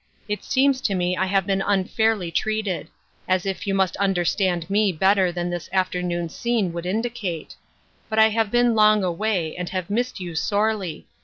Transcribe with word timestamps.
It 0.27 0.43
seems 0.43 0.81
to 0.81 0.95
me 0.95 1.15
I 1.15 1.27
have 1.27 1.45
been 1.45 1.61
unfairly 1.61 2.31
treated; 2.31 2.87
as 3.27 3.45
if 3.45 3.67
you 3.67 3.75
must 3.75 3.95
understand 3.97 4.67
me 4.67 4.91
better 4.91 5.31
than 5.31 5.51
this 5.51 5.69
afternoon's 5.71 6.35
scene 6.35 6.73
would 6.73 6.87
indicate. 6.87 7.55
But 8.09 8.17
I 8.17 8.29
have 8.29 8.49
been 8.49 8.73
long 8.73 9.03
away, 9.03 9.55
and 9.55 9.69
have 9.69 9.91
missed 9.91 10.19
you 10.19 10.33
sorely. 10.33 11.05